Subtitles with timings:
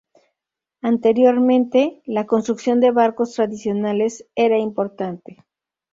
[0.81, 5.45] Anteriormente, la construcción de barcos tradicionales era importante.